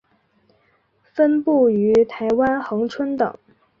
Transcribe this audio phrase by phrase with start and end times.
[1.03, 3.37] 分布于台湾恒春等。